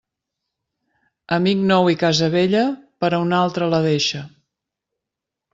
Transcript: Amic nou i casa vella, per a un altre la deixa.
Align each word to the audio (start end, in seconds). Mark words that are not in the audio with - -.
Amic 1.35 1.61
nou 1.73 1.91
i 1.95 1.99
casa 2.05 2.31
vella, 2.37 2.63
per 3.05 3.13
a 3.13 3.21
un 3.27 3.39
altre 3.43 3.71
la 3.75 3.85
deixa. 3.89 4.27